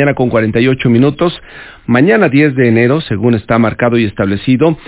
Mañana 0.00 0.14
con 0.14 0.30
48 0.30 0.88
minutos. 0.88 1.38
Mañana 1.84 2.30
10 2.30 2.54
de 2.54 2.68
enero, 2.68 3.02
según 3.02 3.34
está 3.34 3.58
marcado 3.58 3.98
y 3.98 4.06
establecido, 4.06 4.78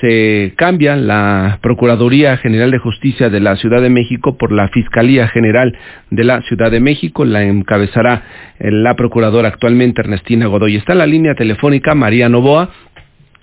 se 0.00 0.54
cambia 0.56 0.96
la 0.96 1.58
Procuraduría 1.60 2.38
General 2.38 2.70
de 2.70 2.78
Justicia 2.78 3.28
de 3.28 3.40
la 3.40 3.56
Ciudad 3.56 3.82
de 3.82 3.90
México 3.90 4.38
por 4.38 4.50
la 4.50 4.68
Fiscalía 4.68 5.28
General 5.28 5.76
de 6.08 6.24
la 6.24 6.40
Ciudad 6.40 6.70
de 6.70 6.80
México. 6.80 7.26
La 7.26 7.42
encabezará 7.42 8.22
la 8.60 8.96
procuradora 8.96 9.48
actualmente 9.48 10.00
Ernestina 10.00 10.46
Godoy. 10.46 10.76
Está 10.76 10.92
en 10.92 11.00
la 11.00 11.06
línea 11.06 11.34
telefónica 11.34 11.94
María 11.94 12.30
Novoa. 12.30 12.70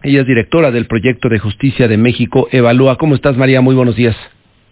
Ella 0.02 0.22
es 0.22 0.26
directora 0.26 0.72
del 0.72 0.88
Proyecto 0.88 1.30
de 1.30 1.38
Justicia 1.38 1.88
de 1.88 1.98
México 1.98 2.48
Evalúa. 2.52 2.98
¿Cómo 2.98 3.14
estás, 3.14 3.38
María? 3.38 3.62
Muy 3.62 3.76
buenos 3.76 3.96
días. 3.96 4.16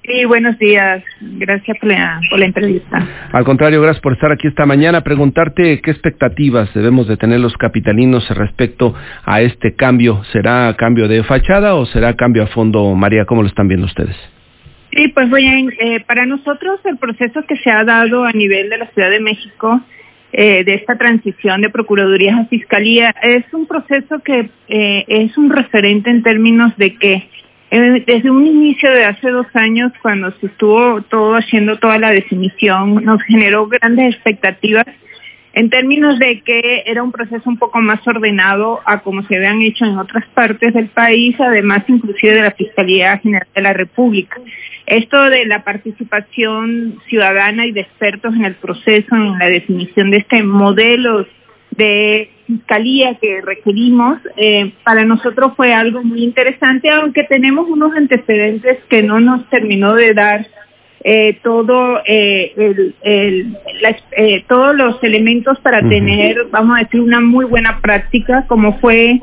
Sí, 0.07 0.23
buenos 0.23 0.57
días. 0.57 1.03
Gracias 1.19 1.77
por 1.79 1.89
la, 1.89 2.45
entrevista. 2.45 3.05
Al 3.33 3.43
contrario, 3.43 3.81
gracias 3.81 4.01
por 4.01 4.13
estar 4.13 4.31
aquí 4.31 4.47
esta 4.47 4.65
mañana. 4.65 5.03
Preguntarte 5.03 5.81
qué 5.81 5.91
expectativas 5.91 6.73
debemos 6.73 7.09
de 7.09 7.17
tener 7.17 7.41
los 7.41 7.57
capitalinos 7.57 8.25
respecto 8.29 8.95
a 9.25 9.41
este 9.41 9.75
cambio. 9.75 10.23
¿Será 10.31 10.73
cambio 10.77 11.09
de 11.09 11.23
fachada 11.25 11.75
o 11.75 11.85
será 11.85 12.15
cambio 12.15 12.43
a 12.43 12.47
fondo, 12.47 12.95
María? 12.95 13.25
¿Cómo 13.25 13.41
lo 13.41 13.49
están 13.49 13.67
viendo 13.67 13.85
ustedes? 13.85 14.15
Sí, 14.93 15.09
pues 15.09 15.29
bien, 15.29 15.73
eh, 15.77 15.99
para 16.07 16.25
nosotros 16.25 16.79
el 16.85 16.97
proceso 16.97 17.43
que 17.45 17.57
se 17.57 17.69
ha 17.69 17.83
dado 17.83 18.23
a 18.23 18.31
nivel 18.31 18.69
de 18.69 18.77
la 18.77 18.87
Ciudad 18.87 19.09
de 19.09 19.19
México 19.19 19.81
eh, 20.31 20.63
de 20.63 20.75
esta 20.75 20.97
transición 20.97 21.61
de 21.61 21.69
Procuraduría 21.69 22.37
a 22.37 22.45
Fiscalía 22.45 23.13
es 23.21 23.43
un 23.53 23.67
proceso 23.67 24.19
que 24.19 24.49
eh, 24.69 25.03
es 25.07 25.37
un 25.37 25.49
referente 25.49 26.09
en 26.09 26.23
términos 26.23 26.75
de 26.77 26.95
que 26.95 27.29
desde 27.69 28.31
un 28.31 28.45
inicio 28.45 28.89
de 28.91 29.05
hace 29.05 29.29
dos 29.29 29.47
años, 29.53 29.91
cuando 30.01 30.31
se 30.39 30.47
estuvo 30.47 31.01
todo 31.01 31.35
haciendo 31.35 31.77
toda 31.77 31.97
la 31.97 32.11
definición, 32.11 33.03
nos 33.03 33.21
generó 33.23 33.67
grandes 33.67 34.15
expectativas 34.15 34.85
en 35.57 35.71
términos 35.71 36.19
de 36.19 36.41
que 36.41 36.83
era 36.85 37.01
un 37.01 37.11
proceso 37.11 37.49
un 37.49 37.57
poco 37.57 37.79
más 37.79 38.07
ordenado 38.07 38.79
a 38.85 38.99
como 38.99 39.23
se 39.23 39.37
habían 39.37 39.59
hecho 39.63 39.85
en 39.85 39.97
otras 39.97 40.23
partes 40.35 40.71
del 40.71 40.87
país, 40.89 41.35
además 41.39 41.83
inclusive 41.87 42.35
de 42.35 42.43
la 42.43 42.51
Fiscalía 42.51 43.17
General 43.17 43.47
de 43.55 43.61
la 43.63 43.73
República. 43.73 44.39
Esto 44.85 45.19
de 45.31 45.47
la 45.47 45.63
participación 45.63 46.99
ciudadana 47.09 47.65
y 47.65 47.71
de 47.71 47.81
expertos 47.81 48.35
en 48.35 48.45
el 48.45 48.53
proceso, 48.53 49.15
en 49.15 49.39
la 49.39 49.49
definición 49.49 50.11
de 50.11 50.17
este 50.17 50.43
modelo 50.43 51.25
de 51.71 52.29
fiscalía 52.47 53.15
que 53.15 53.41
requerimos, 53.41 54.19
eh, 54.37 54.71
para 54.83 55.03
nosotros 55.03 55.51
fue 55.55 55.73
algo 55.73 56.01
muy 56.03 56.23
interesante, 56.23 56.89
aunque 56.89 57.23
tenemos 57.23 57.69
unos 57.69 57.93
antecedentes 57.95 58.77
que 58.89 59.03
no 59.03 59.19
nos 59.19 59.47
terminó 59.49 59.93
de 59.93 60.13
dar 60.13 60.47
eh, 61.03 61.37
todo 61.43 62.01
eh, 62.05 62.53
el, 63.03 63.57
todos 64.47 64.75
los 64.75 65.03
elementos 65.03 65.59
para 65.59 65.87
tener, 65.87 66.47
vamos 66.49 66.77
a 66.77 66.83
decir, 66.83 67.01
una 67.01 67.19
muy 67.19 67.45
buena 67.45 67.79
práctica, 67.81 68.45
como 68.47 68.79
fue 68.79 69.19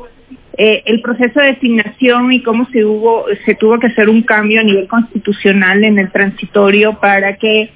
el 0.57 1.01
proceso 1.01 1.41
de 1.41 1.47
designación 1.47 2.31
y 2.31 2.41
cómo 2.41 2.65
se 2.71 2.85
hubo, 2.85 3.25
se 3.43 3.55
tuvo 3.55 3.77
que 3.77 3.87
hacer 3.87 4.07
un 4.07 4.21
cambio 4.21 4.61
a 4.61 4.63
nivel 4.63 4.87
constitucional 4.87 5.83
en 5.83 5.99
el 5.99 6.11
transitorio 6.11 6.97
para 7.01 7.35
que 7.35 7.71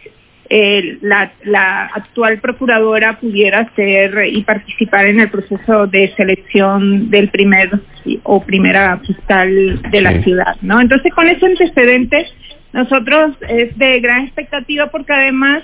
la, 0.50 1.92
actual 1.94 2.40
procuradora 2.40 3.20
pudiera 3.20 3.70
ser 3.76 4.28
y 4.32 4.42
participar 4.44 5.06
en 5.06 5.20
el 5.20 5.30
proceso 5.30 5.86
de 5.88 6.12
selección 6.16 7.10
del 7.10 7.30
primer 7.30 7.70
o 8.24 8.44
primera 8.44 8.98
fiscal 9.00 9.82
de 9.92 10.02
la 10.02 10.22
ciudad, 10.24 10.56
¿no? 10.62 10.82
Entonces, 10.82 11.14
con 11.14 11.28
ese 11.28 11.46
antecedente, 11.46 12.26
nosotros 12.74 13.36
es 13.48 13.78
de 13.78 14.00
gran 14.00 14.24
expectativa 14.24 14.88
porque 14.88 15.14
además 15.14 15.64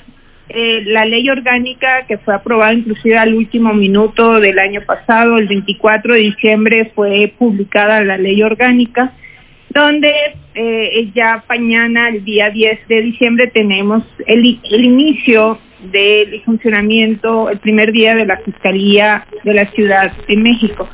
eh, 0.50 0.84
la 0.86 1.06
ley 1.06 1.28
orgánica 1.30 2.06
que 2.08 2.20
fue 2.20 2.36
aprobada 2.36 2.74
inclusive 2.74 3.18
al 3.18 3.34
último 3.34 3.74
minuto 3.74 4.40
del 4.40 4.60
año 4.60 4.82
pasado, 4.86 5.40
el 5.40 5.48
24 5.48 6.14
de 6.14 6.20
diciembre, 6.20 6.92
fue 6.94 7.34
publicada 7.40 8.04
la 8.04 8.18
ley 8.18 8.44
orgánica 8.44 9.14
donde 9.76 10.38
eh, 10.56 11.12
ya 11.14 11.44
mañana, 11.50 12.08
el 12.08 12.24
día 12.24 12.50
10 12.50 12.88
de 12.88 13.02
diciembre, 13.02 13.48
tenemos 13.48 14.04
el, 14.26 14.46
inicio 14.72 15.60
del 15.92 16.42
funcionamiento, 16.44 17.50
el 17.50 17.60
primer 17.60 17.92
día 17.92 18.16
de 18.16 18.26
la 18.26 18.38
Fiscalía 18.38 19.28
de 19.44 19.54
la 19.54 19.66
Ciudad 19.72 20.14
de 20.30 20.38
México. 20.38 20.88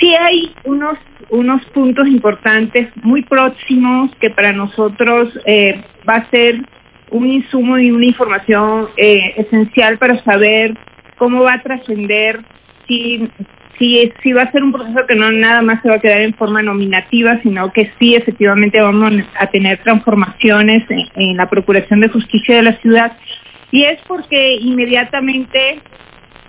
Sí 0.00 0.12
hay 0.16 0.52
unos, 0.64 0.98
unos 1.28 1.64
puntos 1.66 2.08
importantes 2.08 2.88
muy 2.96 3.22
próximos 3.22 4.10
que 4.20 4.30
para 4.30 4.52
nosotros 4.52 5.28
eh, 5.46 5.80
va 6.06 6.16
a 6.16 6.30
ser 6.30 6.62
un 7.10 7.28
insumo 7.28 7.78
y 7.78 7.92
una 7.92 8.06
información 8.06 8.88
eh, 8.96 9.34
esencial 9.36 9.98
para 9.98 10.22
saber 10.24 10.76
cómo 11.16 11.44
va 11.44 11.54
a 11.54 11.62
trascender 11.62 12.40
si 12.88 13.28
sí, 13.80 14.12
sí 14.22 14.32
va 14.32 14.42
a 14.42 14.52
ser 14.52 14.62
un 14.62 14.70
proceso 14.70 15.06
que 15.08 15.16
no 15.16 15.32
nada 15.32 15.62
más 15.62 15.82
se 15.82 15.88
va 15.88 15.96
a 15.96 16.00
quedar 16.00 16.20
en 16.20 16.34
forma 16.34 16.62
nominativa, 16.62 17.40
sino 17.42 17.72
que 17.72 17.90
sí 17.98 18.14
efectivamente 18.14 18.80
vamos 18.80 19.12
a 19.36 19.46
tener 19.48 19.78
transformaciones 19.82 20.84
en, 21.16 21.36
la 21.36 21.48
Procuración 21.48 22.00
de 22.00 22.10
Justicia 22.10 22.56
de 22.56 22.62
la 22.62 22.76
ciudad. 22.80 23.16
Y 23.72 23.84
es 23.84 23.98
porque 24.06 24.56
inmediatamente, 24.56 25.80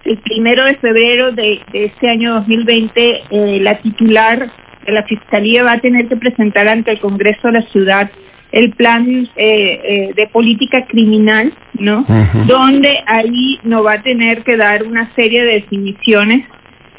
el 0.03 0.17
primero 0.17 0.65
de 0.65 0.75
febrero 0.75 1.31
de, 1.31 1.61
este 1.73 2.09
año 2.09 2.33
2020, 2.33 3.23
eh, 3.29 3.59
la 3.61 3.79
titular 3.79 4.51
de 4.85 4.91
la 4.91 5.03
Fiscalía 5.03 5.63
va 5.63 5.73
a 5.73 5.79
tener 5.79 6.07
que 6.07 6.17
presentar 6.17 6.67
ante 6.67 6.91
el 6.91 6.99
Congreso 6.99 7.47
de 7.47 7.53
la 7.53 7.61
ciudad 7.61 8.11
el 8.51 8.71
plan 8.71 9.07
eh, 9.07 9.29
eh, 9.37 10.13
de 10.13 10.27
política 10.27 10.85
criminal, 10.85 11.53
¿no? 11.79 12.05
Donde 12.47 12.99
ahí 13.05 13.57
nos 13.63 13.85
va 13.85 13.93
a 13.93 14.01
tener 14.01 14.43
que 14.43 14.57
dar 14.57 14.83
una 14.83 15.09
serie 15.15 15.45
de 15.45 15.53
definiciones 15.53 16.45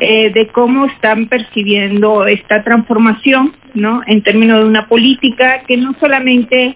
eh, 0.05 0.33
de 0.35 0.49
cómo 0.49 0.87
están 0.87 1.29
percibiendo 1.29 2.27
esta 2.27 2.65
transformación, 2.65 3.55
¿no? 3.75 4.03
En 4.09 4.21
términos 4.23 4.59
de 4.59 4.67
una 4.67 4.89
política 4.89 5.63
que 5.69 5.77
no 5.77 5.95
solamente 6.01 6.75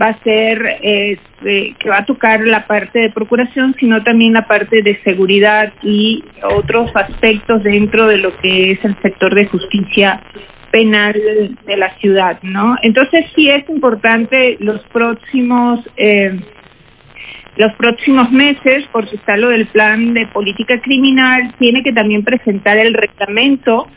va 0.00 0.08
a 0.08 0.22
ser, 0.22 0.78
eh, 0.80 1.18
que 1.42 1.88
va 1.90 1.98
a 1.98 2.06
tocar 2.06 2.40
la 2.40 2.66
parte 2.66 3.00
de 3.00 3.10
procuración, 3.10 3.76
sino 3.78 4.02
también 4.02 4.32
la 4.32 4.46
parte 4.46 4.80
de 4.80 4.98
seguridad 5.04 5.74
y 5.82 6.24
otros 6.42 6.90
aspectos 6.96 7.62
dentro 7.64 8.06
de 8.06 8.16
lo 8.16 8.34
que 8.38 8.70
es 8.70 8.82
el 8.82 8.96
sector 9.02 9.34
de 9.34 9.44
justicia 9.44 10.22
penal 10.70 11.14
de 11.66 11.76
la 11.76 11.94
ciudad, 11.98 12.38
¿no? 12.40 12.78
Entonces 12.80 13.26
sí 13.36 13.50
es 13.50 13.68
importante 13.68 14.56
los 14.60 14.80
próximos 14.86 15.80
eh, 15.98 16.40
los 17.56 17.72
próximos 17.74 18.30
meses, 18.32 18.84
porque 18.92 19.16
está 19.16 19.36
lo 19.36 19.48
del 19.48 19.66
plan 19.66 20.14
de 20.14 20.26
política 20.26 20.80
criminal, 20.80 21.54
tiene 21.58 21.82
que 21.82 21.92
también 21.92 22.24
presentar 22.24 22.78
el 22.78 22.94
reglamento 22.94 23.88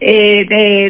eh, 0.00 0.44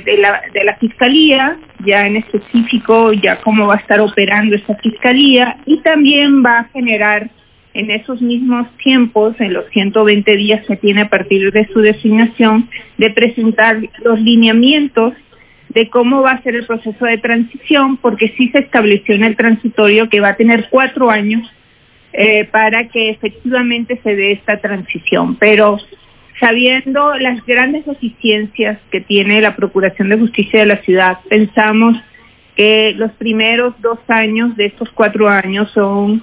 de, 0.04 0.16
la, 0.18 0.42
de 0.52 0.64
la 0.64 0.76
Fiscalía, 0.76 1.58
ya 1.84 2.06
en 2.06 2.16
específico, 2.16 3.12
ya 3.12 3.40
cómo 3.40 3.66
va 3.66 3.74
a 3.74 3.78
estar 3.78 4.00
operando 4.00 4.56
esa 4.56 4.74
Fiscalía, 4.76 5.58
y 5.66 5.78
también 5.78 6.44
va 6.44 6.60
a 6.60 6.64
generar 6.72 7.30
en 7.74 7.90
esos 7.90 8.20
mismos 8.20 8.66
tiempos, 8.78 9.34
en 9.38 9.54
los 9.54 9.66
120 9.70 10.36
días 10.36 10.66
que 10.66 10.76
tiene 10.76 11.02
a 11.02 11.08
partir 11.08 11.52
de 11.52 11.66
su 11.68 11.80
designación, 11.80 12.68
de 12.98 13.10
presentar 13.10 13.78
los 14.02 14.20
lineamientos 14.20 15.14
de 15.68 15.88
cómo 15.88 16.20
va 16.22 16.32
a 16.32 16.42
ser 16.42 16.54
el 16.54 16.66
proceso 16.66 17.04
de 17.06 17.16
transición, 17.18 17.96
porque 17.96 18.34
sí 18.36 18.48
se 18.48 18.58
estableció 18.58 19.14
en 19.14 19.24
el 19.24 19.36
transitorio 19.36 20.08
que 20.10 20.20
va 20.20 20.30
a 20.30 20.36
tener 20.36 20.68
cuatro 20.68 21.10
años 21.10 21.50
eh, 22.12 22.44
para 22.44 22.88
que 22.88 23.10
efectivamente 23.10 24.00
se 24.02 24.14
dé 24.14 24.32
esta 24.32 24.60
transición. 24.60 25.36
Pero 25.36 25.78
sabiendo 26.40 27.14
las 27.16 27.44
grandes 27.46 27.86
eficiencias 27.86 28.78
que 28.90 29.00
tiene 29.00 29.40
la 29.40 29.56
Procuración 29.56 30.08
de 30.08 30.18
Justicia 30.18 30.60
de 30.60 30.66
la 30.66 30.82
ciudad, 30.82 31.18
pensamos 31.28 31.96
que 32.56 32.94
los 32.96 33.12
primeros 33.12 33.74
dos 33.80 33.98
años 34.08 34.56
de 34.56 34.66
estos 34.66 34.90
cuatro 34.90 35.28
años 35.28 35.70
son 35.72 36.22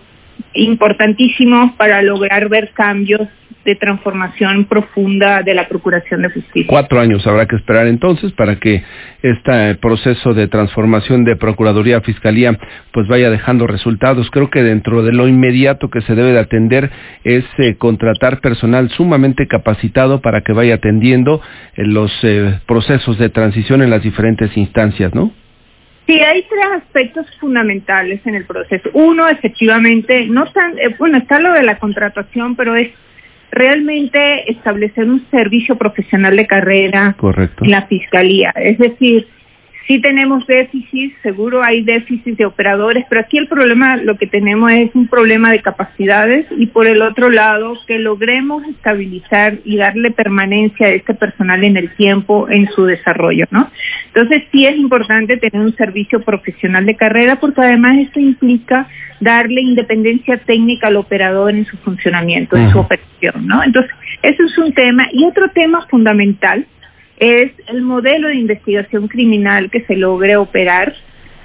importantísimos 0.54 1.72
para 1.74 2.02
lograr 2.02 2.50
ver 2.50 2.72
cambios 2.72 3.28
de 3.70 3.76
transformación 3.76 4.66
profunda 4.66 5.44
de 5.44 5.54
la 5.54 5.68
Procuración 5.68 6.24
de 6.24 6.30
Justicia. 6.30 6.66
Cuatro 6.68 7.00
años 7.00 7.26
habrá 7.28 7.46
que 7.46 7.56
esperar 7.56 7.86
entonces 7.86 8.32
para 8.32 8.56
que 8.56 8.84
este 9.22 9.76
proceso 9.76 10.34
de 10.34 10.48
transformación 10.48 11.24
de 11.24 11.36
Procuraduría 11.36 12.02
Fiscalía 12.02 12.58
pues 12.92 13.08
vaya 13.08 13.30
dejando 13.30 13.68
resultados. 13.68 14.30
Creo 14.32 14.50
que 14.50 14.64
dentro 14.64 15.04
de 15.04 15.14
lo 15.14 15.28
inmediato 15.28 15.90
que 15.90 16.02
se 16.02 16.16
debe 16.16 16.32
de 16.32 16.40
atender 16.40 16.90
es 17.24 17.46
eh, 17.60 17.76
contratar 17.78 18.42
personal 18.42 18.90
sumamente 18.90 19.48
capacitado 19.48 20.20
para 20.20 20.42
que 20.42 20.54
vaya 20.54 20.76
atendiendo 20.76 21.42
eh, 21.76 21.84
los 21.86 22.12
eh, 22.24 22.60
procesos 22.66 23.20
de 23.20 23.30
transición 23.30 23.84
en 23.84 23.92
las 23.92 24.02
diferentes 24.02 24.56
instancias, 24.58 25.14
¿no? 25.14 25.32
Sí, 26.08 26.20
hay 26.20 26.42
tres 26.42 26.66
aspectos 26.84 27.28
fundamentales 27.40 28.20
en 28.26 28.34
el 28.34 28.46
proceso. 28.46 28.90
Uno, 28.94 29.30
efectivamente, 29.30 30.26
no 30.26 30.48
tan, 30.48 30.74
bueno, 30.98 31.20
está 31.20 31.40
lo 31.40 31.54
de 31.54 31.62
la 31.62 31.78
contratación, 31.78 32.56
pero 32.56 32.76
es 32.76 32.90
realmente 33.52 34.52
establecer 34.52 35.06
un 35.06 35.26
servicio 35.32 35.78
profesional 35.78 36.36
de 36.36 36.48
carrera 36.48 37.16
en 37.62 37.72
la 37.72 37.88
fiscalía. 37.88 38.52
Es 38.56 38.78
decir, 38.78 39.28
Sí 39.90 40.00
tenemos 40.00 40.46
déficit, 40.46 41.16
seguro 41.24 41.64
hay 41.64 41.82
déficit 41.82 42.38
de 42.38 42.46
operadores, 42.46 43.06
pero 43.10 43.22
aquí 43.22 43.40
el 43.40 43.48
problema, 43.48 43.98
lo 43.98 44.18
que 44.20 44.28
tenemos 44.28 44.72
es 44.72 44.94
un 44.94 45.08
problema 45.08 45.52
de 45.52 45.64
capacidades 45.64 46.46
y 46.56 46.68
por 46.68 46.86
el 46.86 47.02
otro 47.02 47.32
lado, 47.32 47.74
que 47.88 47.98
logremos 47.98 48.64
estabilizar 48.68 49.58
y 49.66 49.78
darle 49.78 50.12
permanencia 50.12 50.86
a 50.86 50.92
este 50.92 51.16
personal 51.16 51.64
en 51.64 51.76
el 51.76 51.90
tiempo, 51.96 52.48
en 52.52 52.70
su 52.70 52.86
desarrollo, 52.86 53.48
¿no? 53.50 53.72
Entonces 54.14 54.44
sí 54.52 54.68
es 54.68 54.78
importante 54.78 55.38
tener 55.38 55.60
un 55.60 55.76
servicio 55.76 56.22
profesional 56.22 56.86
de 56.86 56.96
carrera 56.96 57.40
porque 57.40 57.62
además 57.62 57.98
esto 57.98 58.20
implica 58.20 58.88
darle 59.20 59.62
independencia 59.62 60.38
técnica 60.38 60.86
al 60.86 60.98
operador 60.98 61.56
en 61.56 61.66
su 61.66 61.78
funcionamiento, 61.78 62.56
en 62.58 62.72
su 62.72 62.78
operación, 62.78 63.48
¿no? 63.48 63.64
Entonces, 63.64 63.92
eso 64.22 64.44
es 64.44 64.58
un 64.60 64.72
tema. 64.72 65.08
Y 65.12 65.26
otro 65.26 65.50
tema 65.50 65.88
fundamental 65.90 66.68
es 67.20 67.52
el 67.68 67.82
modelo 67.82 68.30
de 68.30 68.36
investigación 68.36 69.08
criminal 69.08 69.70
que 69.70 69.82
se 69.86 69.96
logre 69.96 70.38
operar. 70.38 70.96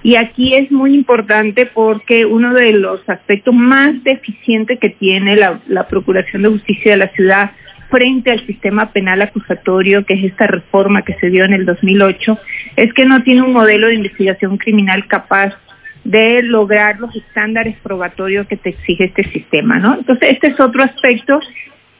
Y 0.03 0.17
aquí 0.17 0.55
es 0.55 0.71
muy 0.71 0.95
importante 0.95 1.67
porque 1.67 2.27
uno 2.27 2.55
de 2.55 2.73
los 2.73 3.07
aspectos 3.09 3.55
más 3.55 4.03
deficientes 4.05 4.79
que 4.79 4.91
tiene 4.91 5.37
la, 5.37 5.89
Procuración 5.89 6.43
de 6.43 6.51
Justicia 6.51 6.93
de 6.93 6.99
la 6.99 7.09
ciudad 7.09 7.51
frente 7.91 8.31
al 8.31 8.45
sistema 8.47 8.93
penal 8.93 9.23
acusatorio, 9.23 10.05
que 10.05 10.15
es 10.15 10.25
esta 10.25 10.47
reforma 10.47 11.03
que 11.03 11.15
se 11.15 11.31
dio 11.31 11.45
en 11.45 11.55
el 11.55 11.65
2008, 11.65 12.39
es 12.77 12.93
que 12.93 13.05
no 13.05 13.23
tiene 13.23 13.43
un 13.43 13.53
modelo 13.53 13.89
de 13.89 13.95
investigación 13.95 14.59
criminal 14.59 15.07
capaz 15.07 15.55
de 16.05 16.43
lograr 16.43 16.99
los 17.01 17.15
estándares 17.17 17.77
probatorios 17.83 18.47
que 18.47 18.57
te 18.57 18.71
exige 18.71 19.05
este 19.05 19.25
sistema, 19.31 19.79
¿no? 19.79 19.95
Entonces, 19.95 20.33
este 20.33 20.49
es 20.49 20.61
otro 20.61 20.83
aspecto 20.83 21.41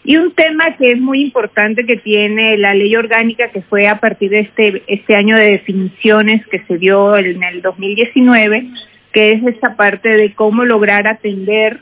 y 0.05 0.19
un 0.19 0.33
tema 0.33 0.77
que 0.77 0.93
es 0.93 1.01
muy 1.01 1.23
importante 1.23 1.87
que 1.87 1.97
tiene 1.97 2.59
la 2.59 2.75
ley 2.75 2.95
orgánica 2.95 3.49
que 3.49 3.63
fue 3.63 3.89
a 3.89 4.01
partir 4.01 4.31
de 4.31 4.41
este, 4.41 4.83
este 4.87 5.17
año 5.17 5.37
de 5.37 5.53
definiciones 5.53 6.47
que 6.49 6.63
se 6.67 6.77
dio 6.77 7.17
en 7.17 7.43
el 7.43 7.63
2019, 7.63 8.69
que 9.13 9.33
es 9.33 9.43
esta 9.45 9.77
parte 9.77 10.11
de 10.11 10.35
cómo 10.35 10.67
lograr 10.67 11.07
atender 11.07 11.81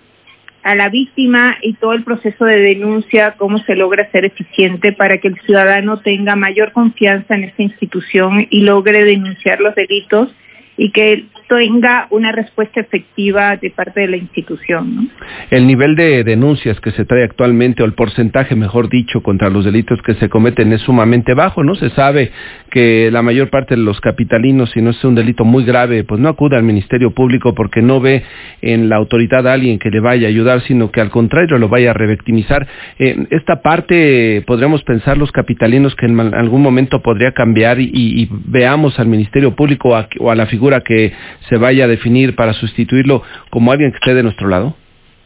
a 0.63 0.77
la 0.77 0.89
víctima 0.89 1.57
y 1.61 1.75
todo 1.75 1.95
el 1.95 2.05
proceso 2.05 2.45
de 2.45 2.61
denuncia, 2.61 3.35
cómo 3.37 3.59
se 3.59 3.75
logra 3.75 4.09
ser 4.13 4.25
eficiente 4.25 4.93
para 4.93 5.19
que 5.19 5.27
el 5.27 5.41
ciudadano 5.41 5.99
tenga 5.99 6.37
mayor 6.37 6.71
confianza 6.71 7.35
en 7.35 7.45
esta 7.45 7.65
institución 7.65 8.47
y 8.49 8.61
logre 8.61 9.05
denunciar 9.05 9.61
los 9.61 9.75
delitos 9.75 10.33
y 10.77 10.91
que 10.91 11.25
tenga 11.57 12.07
una 12.11 12.33
respuesta 12.33 12.81
efectiva 12.81 13.57
de 13.57 13.71
parte 13.71 14.01
de 14.01 14.09
la 14.09 14.17
institución. 14.17 15.11
El 15.51 15.67
nivel 15.67 15.95
de 15.97 16.25
denuncias 16.25 16.81
que 16.81 16.93
se 16.93 17.05
trae 17.05 17.25
actualmente, 17.25 17.83
o 17.83 17.87
el 17.87 17.93
porcentaje, 17.93 18.57
mejor 18.57 18.89
dicho, 18.89 19.23
contra 19.23 19.51
los 19.51 19.65
delitos 19.65 20.01
que 20.03 20.15
se 20.15 20.31
cometen 20.31 20.73
es 20.73 20.81
sumamente 20.81 21.35
bajo, 21.35 21.63
¿no? 21.63 21.75
Se 21.75 21.91
sabe 21.91 22.31
que 22.71 23.11
la 23.13 23.21
mayor 23.21 23.51
parte 23.51 23.77
de 23.77 23.83
los 23.83 24.01
capitalinos, 24.01 24.71
si 24.71 24.81
no 24.81 24.91
es 24.91 25.05
un 25.05 25.15
delito 25.15 25.45
muy 25.45 25.65
grave, 25.65 26.05
pues 26.05 26.21
no 26.21 26.31
acude 26.31 26.57
al 26.57 26.63
Ministerio 26.63 27.11
Público 27.11 27.55
porque 27.55 27.83
no 27.83 28.01
ve 28.01 28.23
en 28.63 28.89
la 28.89 28.97
autoridad 28.97 29.47
a 29.47 29.53
alguien 29.53 29.79
que 29.79 29.91
le 29.91 30.01
vaya 30.01 30.29
a 30.29 30.31
ayudar, 30.31 30.63
sino 30.63 30.91
que 30.91 31.03
al 31.03 31.11
contrario 31.11 31.59
lo 31.59 31.69
vaya 31.69 31.91
a 31.91 31.95
revictimizar. 31.95 32.67
Eh, 32.99 33.27
esta 33.31 33.61
parte, 33.61 34.43
podríamos 34.47 34.83
pensar 34.85 35.19
los 35.19 35.31
capitalinos 35.33 35.95
que 35.97 36.07
en 36.07 36.19
algún 36.19 36.63
momento 36.63 37.03
podría 37.03 37.33
cambiar 37.33 37.79
y, 37.79 38.29
veamos 38.47 38.99
al 38.99 39.07
Ministerio 39.07 39.55
Público 39.55 39.91
o 40.21 40.31
a 40.31 40.35
la 40.35 40.47
figura 40.47 40.81
que 40.81 41.13
se 41.49 41.57
vaya 41.57 41.85
a 41.85 41.89
definir 41.89 42.35
para 42.35 42.53
sustituirlo 42.53 43.23
como 43.51 43.73
alguien 43.73 43.91
que 43.91 43.99
esté 43.99 44.15
de 44.15 44.23
nuestro 44.23 44.49
lado? 44.49 44.77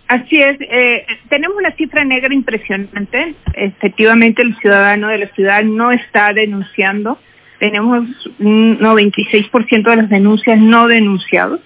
Así 0.08 0.40
es, 0.40 0.56
eh, 0.60 1.04
tenemos 1.28 1.56
una 1.56 1.72
cifra 1.72 2.04
negra 2.04 2.32
impresionante. 2.32 3.34
Efectivamente, 3.54 4.42
el 4.42 4.56
ciudadano 4.58 5.08
de 5.08 5.18
la 5.18 5.26
ciudad 5.28 5.64
no 5.64 5.90
está 5.90 6.32
denunciando. 6.32 7.18
Tenemos 7.58 8.04
un 8.38 8.78
96% 8.78 9.90
de 9.90 9.96
las 9.96 10.08
denuncias 10.08 10.58
no 10.58 10.86
denunciados. 10.86 11.60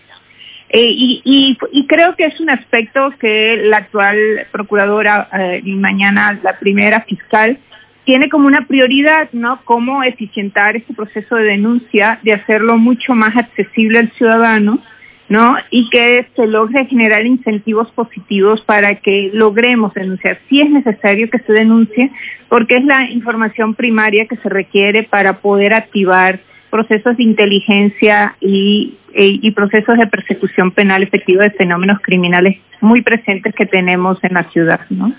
Eh, 0.73 0.95
y, 1.25 1.59
creo 1.89 2.15
que 2.15 2.27
es 2.27 2.39
un 2.41 2.49
aspecto 2.49 3.13
que 3.19 3.61
la 3.65 3.79
actual 3.79 4.47
procuradora 4.53 5.29
eh, 5.33 5.63
y 5.65 5.75
mañana 5.75 6.39
la 6.45 6.59
primera 6.61 7.01
fiscal 7.03 7.59
tiene 8.05 8.29
como 8.29 8.47
una 8.47 8.67
prioridad, 8.67 9.29
¿no? 9.33 9.61
Cómo 9.65 10.03
eficientar 10.03 10.77
este 10.77 10.95
proceso 10.95 11.37
de 11.37 11.45
denuncia, 11.45 12.19
de 12.23 12.33
hacerlo 12.33 12.77
mucho 12.77 13.15
más 13.15 13.37
accesible 13.37 13.99
al 13.99 14.11
ciudadano, 14.13 14.81
¿no? 15.29 15.57
Y 15.71 15.89
que 15.91 16.27
se 16.35 16.47
logre 16.47 16.87
generar 16.87 17.25
incentivos 17.27 17.91
positivos 17.93 18.63
para 18.63 18.97
que 18.97 19.31
logremos 19.33 19.95
denunciar. 19.95 20.39
Sí 20.49 20.61
es 20.61 20.71
necesario 20.71 21.31
que 21.31 21.39
se 21.39 21.53
denuncie 21.53 22.11
porque 22.49 22.77
es 22.79 22.85
la 22.85 23.09
información 23.11 23.75
primaria 23.75 24.27
que 24.27 24.37
se 24.37 24.49
requiere 24.49 25.05
para 25.05 25.39
poder 25.39 25.75
activar 25.75 26.41
procesos 26.71 27.17
de 27.17 27.23
inteligencia 27.23 28.37
y, 28.41 28.97
y 29.15 29.51
procesos 29.53 29.99
de 29.99 30.07
persecución 30.07 30.71
penal 30.71 31.03
efectiva 31.03 31.45
de 31.45 31.51
fenómenos 31.51 32.01
criminales 32.01 32.59
muy 32.81 33.03
presentes 33.03 33.55
que 33.55 33.67
tenemos 33.67 34.23
en 34.23 34.35
la 34.35 34.45
ciudad, 34.51 34.81
¿no? 34.89 35.13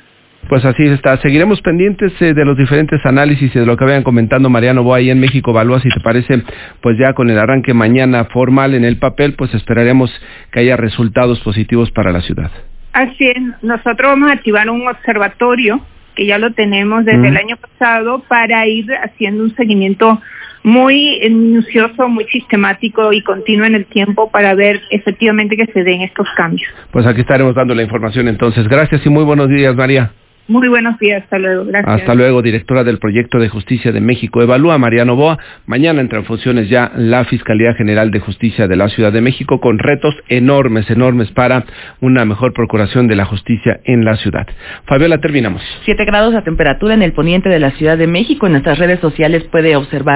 Pues 0.51 0.65
así 0.65 0.83
está. 0.83 1.15
Seguiremos 1.21 1.62
pendientes 1.62 2.12
eh, 2.19 2.33
de 2.33 2.44
los 2.44 2.57
diferentes 2.57 3.00
análisis 3.06 3.56
y 3.56 3.57
de 3.59 3.65
lo 3.65 3.77
que 3.77 3.86
vayan 3.86 4.03
comentando 4.03 4.50
Mariano 4.50 4.83
Boa 4.83 4.98
ahí 4.98 5.09
en 5.09 5.18
México 5.18 5.51
Evalúa, 5.51 5.80
si 5.80 5.88
te 5.88 6.01
parece, 6.01 6.44
pues 6.81 6.98
ya 7.00 7.13
con 7.13 7.30
el 7.30 7.39
arranque 7.39 7.74
mañana 7.74 8.25
formal 8.25 8.74
en 8.74 8.83
el 8.83 8.98
papel, 8.98 9.36
pues 9.36 9.53
esperaremos 9.53 10.12
que 10.51 10.59
haya 10.59 10.75
resultados 10.75 11.39
positivos 11.39 11.89
para 11.92 12.12
la 12.12 12.19
ciudad. 12.19 12.51
Así 12.92 13.30
es. 13.30 13.42
Nosotros 13.62 14.12
vamos 14.12 14.30
a 14.30 14.33
activar 14.33 14.69
un 14.69 14.86
observatorio 14.89 15.80
que 16.15 16.25
ya 16.25 16.38
lo 16.38 16.51
tenemos 16.51 17.06
desde 17.06 17.30
el 17.30 17.38
año 17.38 17.56
pasado 17.56 18.21
para 18.27 18.68
ir 18.68 18.88
haciendo 19.06 19.44
un 19.44 19.56
seguimiento 19.56 20.19
muy 20.63 21.18
minucioso, 21.30 22.09
muy 22.09 22.25
sistemático 22.25 23.13
y 23.13 23.24
continuo 23.24 23.68
en 23.68 23.75
el 23.75 23.86
tiempo 23.86 24.30
para 24.30 24.54
ver 24.54 24.81
efectivamente 24.89 25.56
que 25.56 25.68
se 25.68 25.81
den 25.86 26.01
estos 26.01 26.27
cambios. 26.36 26.69
Pues 26.92 27.06
aquí 27.06 27.21
estaremos 27.21 27.56
dando 27.56 27.74
la 27.74 27.83
información 27.83 28.27
entonces. 28.27 28.68
Gracias 28.68 29.06
y 29.06 29.09
muy 29.09 29.24
buenos 29.24 29.47
días, 29.47 29.74
María. 29.77 30.12
Muy 30.48 30.68
buenos 30.68 31.00
días, 31.00 31.24
hasta 31.24 31.40
luego. 31.40 31.66
Gracias. 31.66 32.02
Hasta 32.02 32.14
luego, 32.14 32.42
directora 32.42 32.84
del 32.84 33.00
Proyecto 33.00 33.40
de 33.40 33.48
Justicia 33.48 33.92
de 33.92 34.02
México. 34.02 34.42
Evalúa 34.42 34.78
Mariano 34.78 35.16
Boa. 35.16 35.38
Mañana 35.66 36.02
entra 36.02 36.20
en 36.20 36.26
funciones 36.26 36.68
ya 36.68 36.92
la 36.96 37.24
Fiscalía 37.26 37.74
General 37.74 38.12
de 38.12 38.20
Justicia 38.20 38.68
de 38.68 38.76
la 38.76 38.90
Ciudad 38.90 39.14
de 39.14 39.22
México 39.22 39.62
con 39.62 39.80
retos 39.80 40.14
enormes, 40.28 40.90
enormes 40.90 41.32
para 41.32 41.66
una 42.02 42.26
mejor 42.26 42.54
procuración 42.54 43.08
de 43.08 43.16
la 43.16 43.26
justicia 43.26 43.80
en 43.86 44.04
la 44.04 44.18
ciudad. 44.18 44.46
Fabiola, 44.86 45.20
terminamos. 45.20 45.62
Siete 45.86 46.04
grados 46.04 46.36
a 46.36 46.44
temperatura 46.44 46.96
en 46.96 47.02
el 47.02 47.14
poniente 47.14 47.48
de 47.48 47.60
la 47.60 47.72
Ciudad 47.72 47.98
de 47.98 48.08
México. 48.08 48.46
En 48.46 48.54
nuestras 48.54 48.78
redes 48.78 49.00
sociales 49.00 49.44
puede 49.46 49.76
observar 49.78 50.12